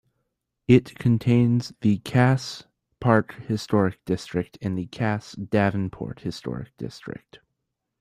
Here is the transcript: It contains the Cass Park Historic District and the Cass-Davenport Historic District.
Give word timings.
It 0.67 0.95
contains 0.95 1.73
the 1.81 1.99
Cass 1.99 2.63
Park 2.99 3.35
Historic 3.45 4.03
District 4.05 4.57
and 4.59 4.75
the 4.75 4.87
Cass-Davenport 4.87 6.21
Historic 6.21 6.75
District. 6.77 7.37